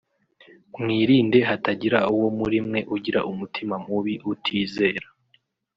[0.79, 5.07] mwirinde hatagira uwo muri mwe ugira umutima mubi utizera